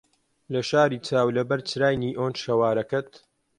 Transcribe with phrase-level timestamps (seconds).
[0.53, 3.09] لە شاری چاو لەبەر چرای نیئۆن شەوارەکەت